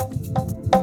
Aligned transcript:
Música 0.00 0.79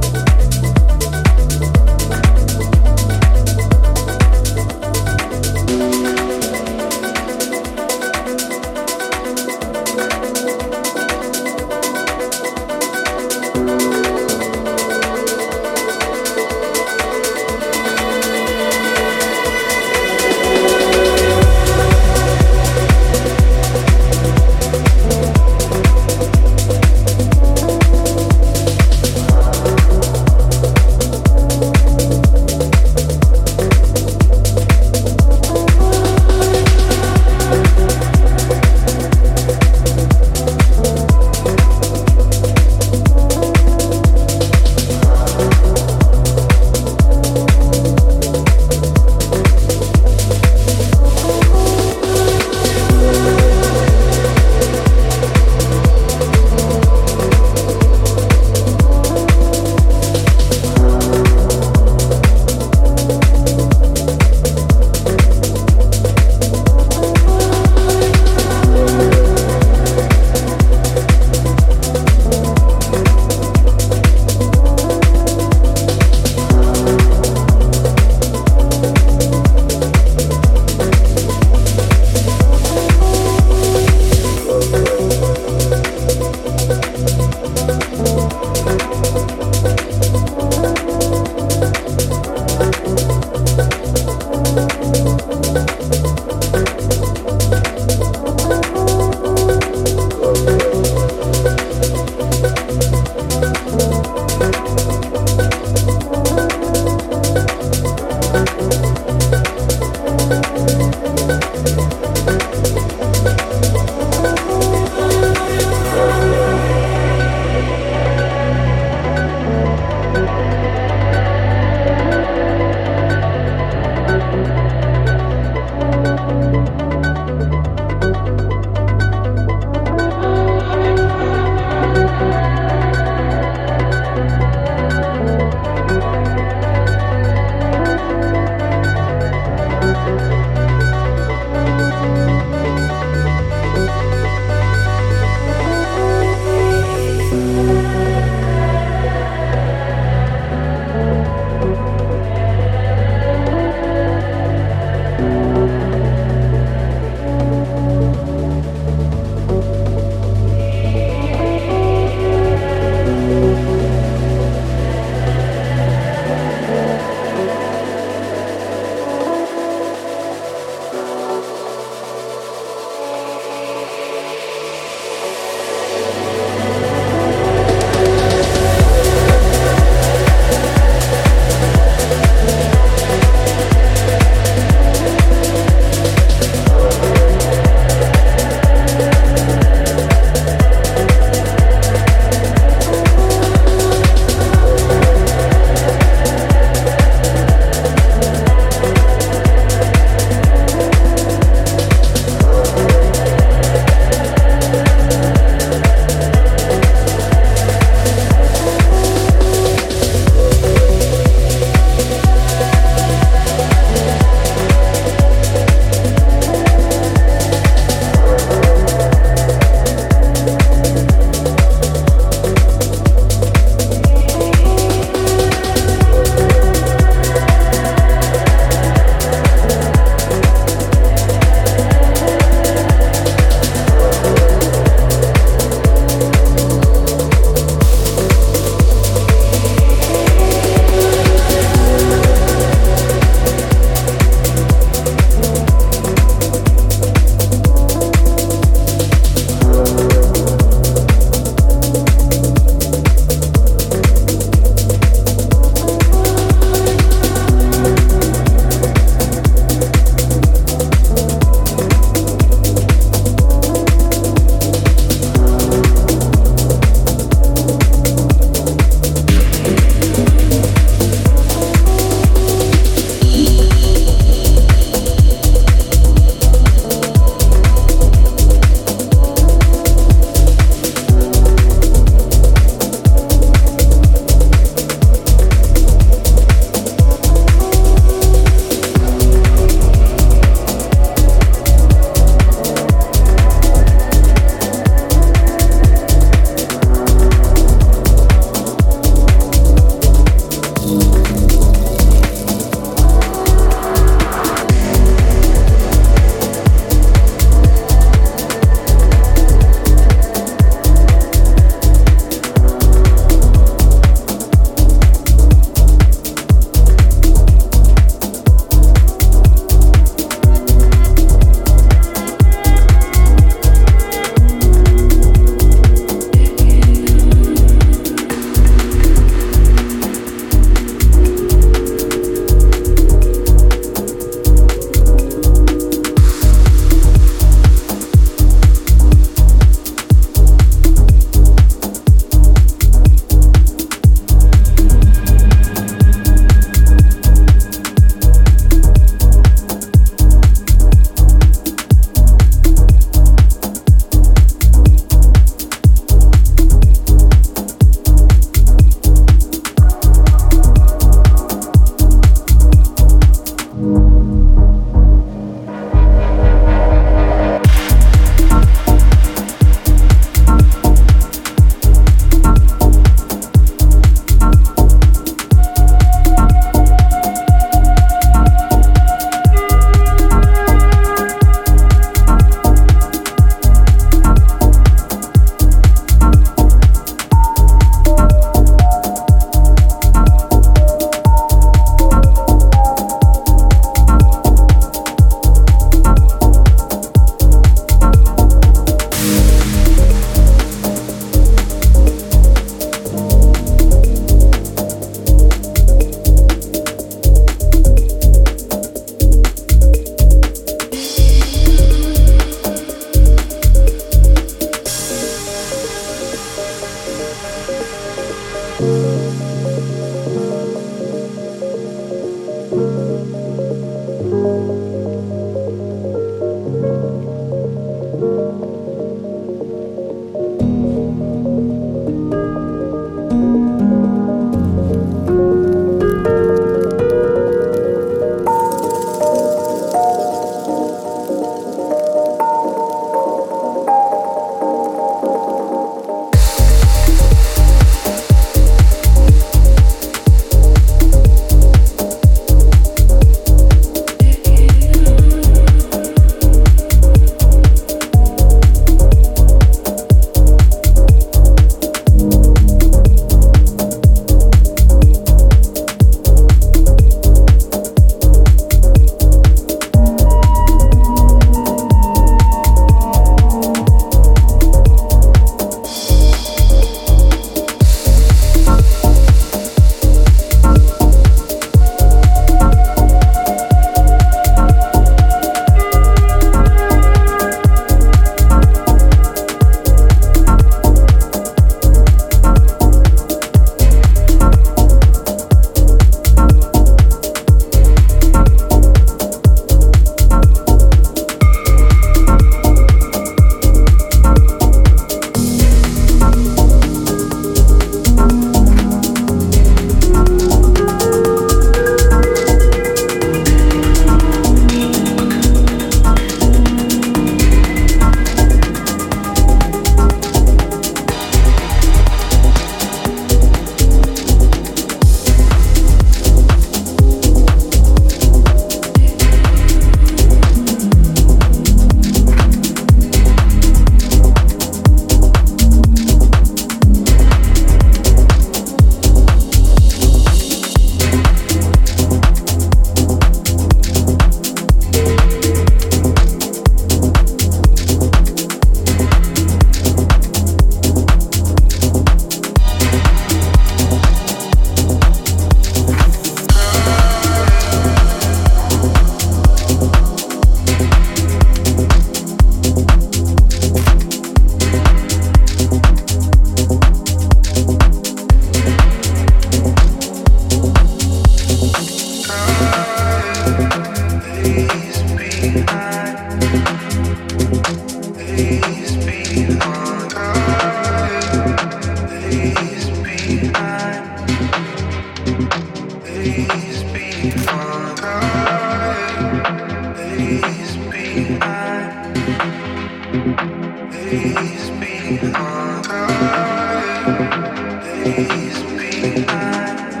Please 598.02 598.62
be 599.02 599.24
mine. 599.26 600.00